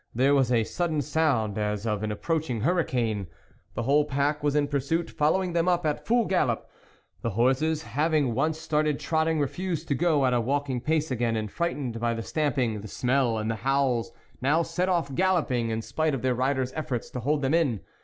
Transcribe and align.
There 0.15 0.33
was 0.33 0.51
a 0.51 0.63
sudden 0.63 1.03
sound 1.03 1.59
as 1.59 1.85
of 1.85 2.01
an 2.01 2.11
approaching 2.11 2.61
hurricane 2.61 3.27
the 3.75 3.83
whole 3.83 4.03
pack 4.03 4.41
was 4.41 4.55
in 4.55 4.67
pursuit, 4.67 5.11
following 5.11 5.53
them 5.53 5.67
up 5.67 5.85
at 5.85 6.07
full 6.07 6.25
gallop. 6.25 6.67
The 7.21 7.29
horses, 7.29 7.83
having 7.83 8.33
once 8.33 8.57
started 8.57 8.99
trotting, 8.99 9.39
refused 9.39 9.87
to 9.89 9.93
go 9.93 10.25
at 10.25 10.33
a 10.33 10.41
walking 10.41 10.81
pace 10.81 11.11
again, 11.11 11.35
and 11.35 11.51
frightened 11.51 11.99
by 11.99 12.15
the 12.15 12.23
stamp 12.23 12.57
ing, 12.57 12.81
the 12.81 12.87
smell, 12.87 13.37
and 13.37 13.51
the 13.51 13.57
howls, 13.57 14.11
now 14.41 14.63
set 14.63 14.89
off 14.89 15.13
galloping, 15.13 15.69
in 15.69 15.83
spite 15.83 16.15
of 16.15 16.23
their 16.23 16.33
riders' 16.33 16.73
efforts 16.75 17.11
to 17.11 17.19
hold 17.19 17.43
them 17.43 17.53
in. 17.53 17.81